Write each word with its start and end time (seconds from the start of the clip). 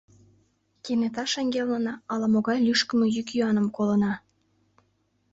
Кенета 0.83 1.23
шеҥгелнына 1.31 1.93
ала-могай 2.11 2.57
лӱшкымӧ 2.65 3.07
йӱк-йӱаным 3.15 3.67
колына. 3.77 4.13